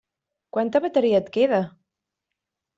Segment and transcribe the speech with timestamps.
[0.57, 1.63] Quanta bateria et queda?